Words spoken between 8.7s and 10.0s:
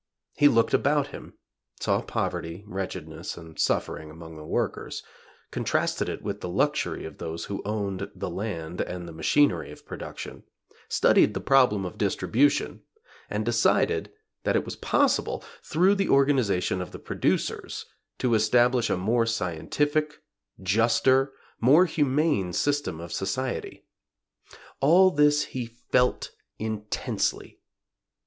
and the machinery of